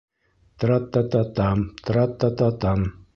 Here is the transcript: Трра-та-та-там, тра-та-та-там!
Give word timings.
Трра-та-та-там, 0.59 1.59
тра-та-та-там! 1.85 2.79